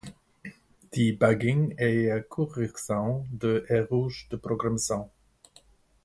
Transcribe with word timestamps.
Debugging 0.95 1.75
é 1.77 2.11
a 2.11 2.23
correção 2.23 3.23
de 3.29 3.63
erros 3.71 4.25
de 4.31 4.35
programação. 4.35 5.11